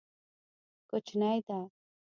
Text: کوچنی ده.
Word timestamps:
کوچنی 0.89 1.37
ده. 1.47 1.59